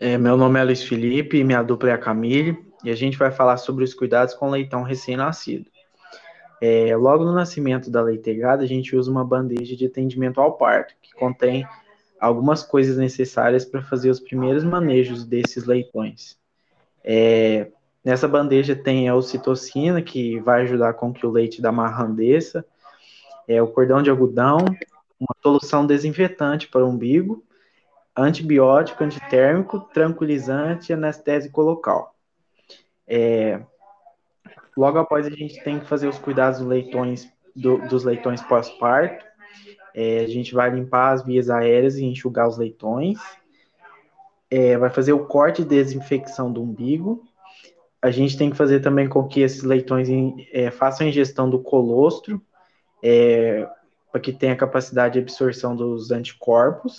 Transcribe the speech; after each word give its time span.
É, 0.00 0.16
meu 0.16 0.36
nome 0.36 0.60
é 0.60 0.62
Luiz 0.62 0.84
Felipe, 0.84 1.42
minha 1.42 1.60
dupla 1.60 1.90
é 1.90 1.92
a 1.92 1.98
Camille, 1.98 2.56
e 2.84 2.90
a 2.90 2.94
gente 2.94 3.18
vai 3.18 3.32
falar 3.32 3.56
sobre 3.56 3.82
os 3.82 3.92
cuidados 3.92 4.32
com 4.32 4.48
leitão 4.48 4.84
recém-nascido. 4.84 5.68
É, 6.62 6.94
logo 6.94 7.24
no 7.24 7.32
nascimento 7.32 7.90
da 7.90 8.00
leitegada, 8.00 8.62
a 8.62 8.66
gente 8.66 8.94
usa 8.94 9.10
uma 9.10 9.24
bandeja 9.24 9.74
de 9.74 9.86
atendimento 9.86 10.40
ao 10.40 10.56
parto, 10.56 10.94
que 11.02 11.12
contém 11.14 11.66
algumas 12.20 12.62
coisas 12.62 12.96
necessárias 12.96 13.64
para 13.64 13.82
fazer 13.82 14.08
os 14.08 14.20
primeiros 14.20 14.62
manejos 14.62 15.24
desses 15.24 15.64
leitões. 15.64 16.38
É, 17.02 17.66
nessa 18.04 18.28
bandeja 18.28 18.76
tem 18.76 19.08
a 19.08 19.16
ocitocina, 19.16 20.00
que 20.00 20.38
vai 20.38 20.62
ajudar 20.62 20.94
com 20.94 21.12
que 21.12 21.26
o 21.26 21.30
leite 21.30 21.60
da 21.60 21.72
desça, 22.06 22.64
é, 23.48 23.60
o 23.60 23.66
cordão 23.66 24.00
de 24.00 24.10
algodão, 24.10 24.58
uma 25.18 25.34
solução 25.42 25.84
desinfetante 25.84 26.68
para 26.68 26.84
o 26.84 26.88
umbigo, 26.88 27.42
antibiótico, 28.18 29.04
antitérmico, 29.04 29.80
tranquilizante 29.92 30.90
e 30.90 30.92
anestésico 30.92 31.62
local. 31.62 32.14
É, 33.06 33.60
logo 34.76 34.98
após 34.98 35.26
a 35.26 35.30
gente 35.30 35.62
tem 35.62 35.78
que 35.78 35.86
fazer 35.86 36.08
os 36.08 36.18
cuidados 36.18 36.58
dos 36.58 36.68
leitões, 36.68 37.28
do, 37.54 37.78
dos 37.88 38.04
leitões 38.04 38.42
pós-parto. 38.42 39.24
É, 39.94 40.20
a 40.20 40.26
gente 40.26 40.52
vai 40.52 40.70
limpar 40.70 41.12
as 41.12 41.24
vias 41.24 41.48
aéreas 41.48 41.96
e 41.96 42.04
enxugar 42.04 42.48
os 42.48 42.58
leitões. 42.58 43.18
É, 44.50 44.76
vai 44.76 44.90
fazer 44.90 45.12
o 45.12 45.26
corte 45.26 45.62
e 45.62 45.64
desinfecção 45.64 46.52
do 46.52 46.62
umbigo. 46.62 47.22
A 48.02 48.10
gente 48.10 48.36
tem 48.36 48.50
que 48.50 48.56
fazer 48.56 48.80
também 48.80 49.08
com 49.08 49.26
que 49.26 49.40
esses 49.40 49.62
leitões 49.62 50.08
é, 50.52 50.70
façam 50.70 51.06
a 51.06 51.10
ingestão 51.10 51.48
do 51.50 51.58
colostro, 51.60 52.40
é, 53.02 53.68
para 54.10 54.20
que 54.20 54.32
tenha 54.32 54.56
capacidade 54.56 55.14
de 55.14 55.20
absorção 55.20 55.76
dos 55.76 56.10
anticorpos 56.10 56.98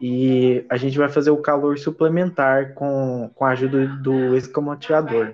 e 0.00 0.64
a 0.68 0.76
gente 0.76 0.96
vai 0.96 1.08
fazer 1.08 1.30
o 1.30 1.38
calor 1.38 1.78
suplementar 1.78 2.74
com, 2.74 3.30
com 3.34 3.44
a 3.44 3.50
ajuda 3.50 3.86
do 3.86 4.36
escamoteador, 4.36 5.32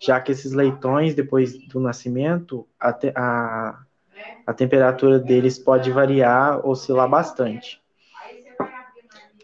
já 0.00 0.20
que 0.20 0.32
esses 0.32 0.52
leitões, 0.52 1.14
depois 1.14 1.56
do 1.68 1.80
nascimento, 1.80 2.66
a, 2.78 2.92
te, 2.92 3.12
a, 3.14 3.78
a 4.46 4.52
temperatura 4.52 5.18
deles 5.18 5.58
pode 5.58 5.90
variar, 5.90 6.66
oscilar 6.66 7.08
bastante. 7.08 7.80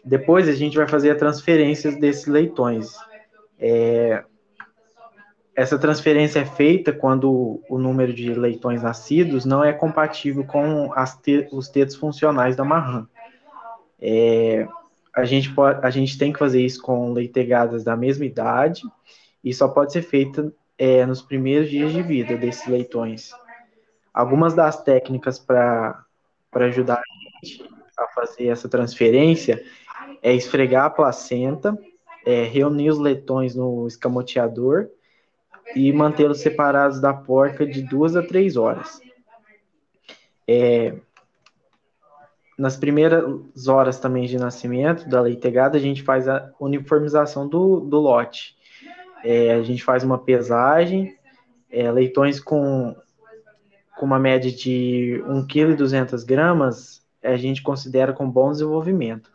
Depois 0.03 0.49
a 0.49 0.53
gente 0.53 0.75
vai 0.75 0.87
fazer 0.87 1.11
a 1.11 1.15
transferência 1.15 1.91
desses 1.91 2.25
leitões. 2.25 2.91
É, 3.59 4.23
essa 5.55 5.77
transferência 5.77 6.39
é 6.39 6.45
feita 6.45 6.91
quando 6.91 7.61
o 7.69 7.77
número 7.77 8.13
de 8.13 8.33
leitões 8.33 8.81
nascidos 8.81 9.45
não 9.45 9.63
é 9.63 9.71
compatível 9.71 10.43
com 10.43 10.91
te, 11.21 11.47
os 11.51 11.69
tetos 11.69 11.95
funcionais 11.95 12.55
da 12.55 12.63
marrã. 12.63 13.05
É, 14.01 14.67
a, 15.13 15.25
gente 15.25 15.53
pode, 15.53 15.85
a 15.85 15.89
gente 15.89 16.17
tem 16.17 16.33
que 16.33 16.39
fazer 16.39 16.61
isso 16.61 16.81
com 16.81 17.13
leitegadas 17.13 17.83
da 17.83 17.95
mesma 17.95 18.25
idade 18.25 18.81
e 19.43 19.53
só 19.53 19.67
pode 19.67 19.93
ser 19.93 20.01
feita 20.01 20.51
é, 20.77 21.05
nos 21.05 21.21
primeiros 21.21 21.69
dias 21.69 21.91
de 21.91 22.01
vida 22.01 22.35
desses 22.35 22.65
leitões. 22.67 23.31
Algumas 24.13 24.53
das 24.53 24.83
técnicas 24.83 25.37
para 25.39 26.03
ajudar 26.53 26.99
a 26.99 27.45
gente 27.45 27.63
a 27.97 28.07
fazer 28.07 28.47
essa 28.47 28.67
transferência 28.67 29.63
é 30.21 30.33
esfregar 30.33 30.85
a 30.85 30.89
placenta, 30.89 31.77
é, 32.25 32.43
reunir 32.43 32.89
os 32.89 32.99
leitões 32.99 33.55
no 33.55 33.87
escamoteador 33.87 34.89
e 35.75 35.91
mantê-los 35.93 36.39
separados 36.39 36.99
da 36.99 37.13
porca 37.13 37.65
de 37.65 37.81
duas 37.81 38.15
a 38.15 38.21
três 38.21 38.57
horas. 38.57 38.99
É, 40.47 40.95
nas 42.61 42.77
primeiras 42.77 43.67
horas 43.67 43.99
também 43.99 44.27
de 44.27 44.37
nascimento 44.37 45.09
da 45.09 45.19
leitegada, 45.19 45.79
a 45.79 45.81
gente 45.81 46.03
faz 46.03 46.27
a 46.27 46.51
uniformização 46.59 47.47
do, 47.47 47.79
do 47.79 47.99
lote. 47.99 48.55
É, 49.23 49.55
a 49.55 49.63
gente 49.63 49.83
faz 49.83 50.03
uma 50.03 50.19
pesagem, 50.19 51.17
é, 51.71 51.91
leitões 51.91 52.39
com, 52.39 52.95
com 53.97 54.05
uma 54.05 54.19
média 54.19 54.51
de 54.51 55.23
1,2 55.27 56.23
kg, 56.23 56.69
a 57.23 57.35
gente 57.35 57.63
considera 57.63 58.13
com 58.13 58.29
bom 58.29 58.51
desenvolvimento. 58.51 59.31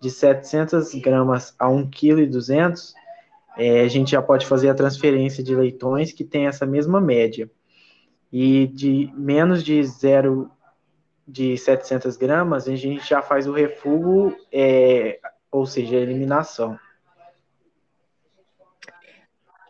De 0.00 0.10
700 0.10 0.94
gramas 0.94 1.54
a 1.58 1.66
1,2 1.66 1.90
kg, 1.90 2.74
é, 3.58 3.82
a 3.82 3.88
gente 3.88 4.12
já 4.12 4.22
pode 4.22 4.46
fazer 4.46 4.70
a 4.70 4.74
transferência 4.74 5.44
de 5.44 5.54
leitões 5.54 6.10
que 6.10 6.24
tem 6.24 6.46
essa 6.46 6.64
mesma 6.64 7.02
média. 7.02 7.50
E 8.32 8.66
de 8.68 9.12
menos 9.14 9.62
de 9.62 9.78
0,5 9.78 10.48
de 11.32 11.56
700 11.56 12.18
gramas, 12.18 12.68
a 12.68 12.76
gente 12.76 13.08
já 13.08 13.22
faz 13.22 13.48
o 13.48 13.52
refúgio, 13.52 14.36
é, 14.52 15.18
ou 15.50 15.64
seja, 15.64 15.96
a 15.96 16.00
eliminação. 16.00 16.78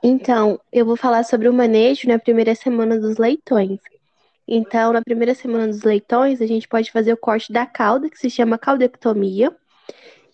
Então, 0.02 0.60
eu 0.72 0.84
vou 0.84 0.96
falar 0.96 1.22
sobre 1.22 1.48
o 1.48 1.52
manejo 1.52 2.08
na 2.08 2.18
primeira 2.18 2.52
semana 2.56 2.98
dos 2.98 3.16
leitões. 3.16 3.78
Então, 4.46 4.92
na 4.92 5.00
primeira 5.00 5.36
semana 5.36 5.68
dos 5.68 5.84
leitões, 5.84 6.42
a 6.42 6.46
gente 6.46 6.66
pode 6.66 6.90
fazer 6.90 7.12
o 7.12 7.16
corte 7.16 7.52
da 7.52 7.64
cauda, 7.64 8.10
que 8.10 8.18
se 8.18 8.28
chama 8.28 8.58
caudectomia. 8.58 9.56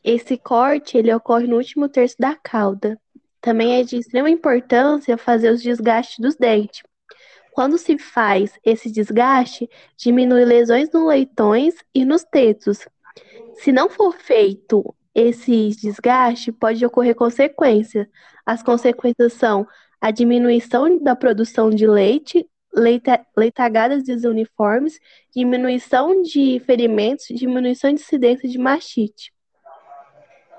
Esse 0.02 0.38
corte, 0.38 0.96
ele 0.96 1.12
ocorre 1.12 1.46
no 1.46 1.56
último 1.56 1.90
terço 1.90 2.16
da 2.18 2.34
cauda. 2.36 2.98
Também 3.38 3.78
é 3.78 3.84
de 3.84 3.98
extrema 3.98 4.30
importância 4.30 5.18
fazer 5.18 5.50
os 5.50 5.62
desgastes 5.62 6.18
dos 6.20 6.36
dentes, 6.36 6.82
quando 7.58 7.76
se 7.76 7.98
faz 7.98 8.52
esse 8.64 8.88
desgaste, 8.88 9.68
diminui 9.96 10.44
lesões 10.44 10.88
nos 10.92 11.04
leitões 11.04 11.74
e 11.92 12.04
nos 12.04 12.22
tetos. 12.22 12.86
Se 13.54 13.72
não 13.72 13.90
for 13.90 14.14
feito 14.14 14.94
esse 15.12 15.70
desgaste, 15.70 16.52
pode 16.52 16.86
ocorrer 16.86 17.16
consequências. 17.16 18.06
As 18.46 18.62
consequências 18.62 19.32
são 19.32 19.66
a 20.00 20.12
diminuição 20.12 21.02
da 21.02 21.16
produção 21.16 21.68
de 21.68 21.84
leite, 21.84 22.48
leita, 22.72 23.26
leitagadas 23.36 24.04
desuniformes, 24.04 25.00
diminuição 25.34 26.22
de 26.22 26.62
ferimentos, 26.64 27.26
diminuição 27.26 27.92
de 27.92 28.00
incidência 28.00 28.48
de 28.48 28.56
mastite. 28.56 29.32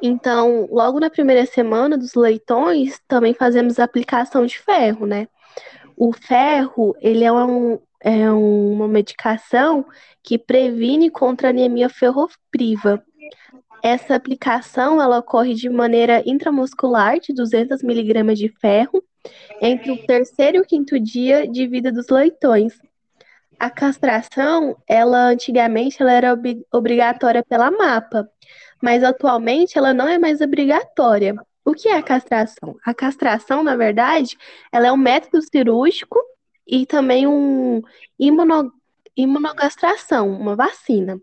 Então, 0.02 0.68
logo 0.70 1.00
na 1.00 1.10
primeira 1.10 1.46
semana 1.46 1.98
dos 1.98 2.14
leitões, 2.14 3.00
também 3.08 3.34
fazemos 3.34 3.80
aplicação 3.80 4.46
de 4.46 4.60
ferro, 4.60 5.06
né? 5.06 5.30
O 6.00 6.14
ferro, 6.14 6.96
ele 7.02 7.26
é, 7.26 7.34
um, 7.34 7.78
é 8.00 8.32
uma 8.32 8.88
medicação 8.88 9.86
que 10.24 10.38
previne 10.38 11.10
contra 11.10 11.50
anemia 11.50 11.90
ferropriva. 11.90 13.04
Essa 13.84 14.16
aplicação 14.16 15.02
ela 15.02 15.20
ocorre 15.20 15.54
de 15.54 15.70
maneira 15.70 16.24
intramuscular 16.26 17.20
de 17.20 17.34
200 17.34 17.84
miligramas 17.84 18.40
de 18.40 18.48
ferro 18.48 19.04
entre 19.62 19.92
o 19.92 20.06
terceiro 20.06 20.56
e 20.56 20.62
o 20.62 20.66
quinto 20.66 20.98
dia 20.98 21.46
de 21.46 21.68
vida 21.68 21.92
dos 21.92 22.08
leitões. 22.08 22.80
A 23.60 23.70
castração, 23.70 24.78
ela 24.88 25.28
antigamente 25.28 26.02
ela 26.02 26.14
era 26.14 26.32
ob 26.32 26.66
obrigatória 26.72 27.44
pela 27.44 27.70
MAPA, 27.70 28.26
mas 28.82 29.04
atualmente 29.04 29.78
ela 29.78 29.94
não 29.94 30.08
é 30.08 30.18
mais 30.18 30.40
obrigatória. 30.40 31.36
O 31.70 31.74
que 31.76 31.88
é 31.88 31.96
a 31.96 32.02
castração? 32.02 32.76
A 32.84 32.96
castração, 32.96 33.62
na 33.62 33.76
verdade, 33.76 34.36
ela 34.72 34.88
é 34.88 34.92
um 34.92 34.98
método 34.98 35.40
cirúrgico 35.40 36.20
e 36.66 36.84
também 36.84 37.28
um 37.28 37.84
imuno, 38.18 38.74
imunogastração, 39.16 40.32
uma 40.32 40.56
vacina. 40.56 41.22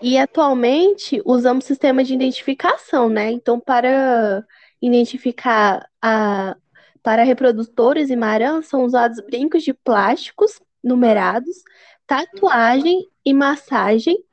E 0.00 0.16
atualmente 0.16 1.20
usamos 1.26 1.66
sistema 1.66 2.02
de 2.02 2.14
identificação, 2.14 3.10
né? 3.10 3.30
Então, 3.30 3.60
para 3.60 4.42
identificar 4.80 5.86
a 6.00 6.56
para 7.02 7.22
reprodutores 7.22 8.08
e 8.08 8.16
marãs 8.16 8.66
são 8.66 8.82
usados 8.82 9.22
brincos 9.26 9.62
de 9.62 9.74
plásticos 9.74 10.58
numerados, 10.82 11.62
tatuagem 12.06 13.06
e 13.26 13.34
massagem, 13.34 14.24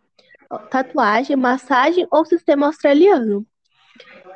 tatuagem, 0.69 1.35
massagem 1.35 2.07
ou 2.09 2.23
sistema 2.23 2.67
australiano. 2.67 3.45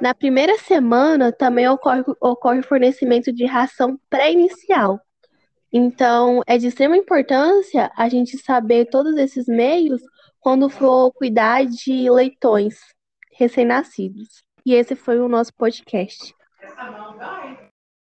Na 0.01 0.13
primeira 0.13 0.57
semana, 0.57 1.31
também 1.31 1.67
ocorre, 1.67 2.03
ocorre 2.19 2.61
fornecimento 2.61 3.31
de 3.31 3.45
ração 3.45 3.99
pré-inicial. 4.09 4.99
Então, 5.71 6.41
é 6.45 6.57
de 6.57 6.67
extrema 6.67 6.95
importância 6.95 7.91
a 7.95 8.07
gente 8.07 8.37
saber 8.37 8.85
todos 8.85 9.17
esses 9.17 9.47
meios 9.47 10.01
quando 10.39 10.69
for 10.69 11.11
cuidar 11.13 11.65
de 11.65 12.09
leitões 12.09 12.75
recém-nascidos. 13.31 14.43
E 14.65 14.73
esse 14.73 14.95
foi 14.95 15.19
o 15.19 15.27
nosso 15.27 15.53
podcast. 15.53 16.33